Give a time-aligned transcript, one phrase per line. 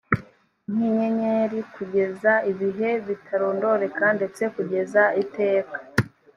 [0.71, 5.75] nk inyenyeri kugeza ibihe bitarondoreka ndetse kugeza iteka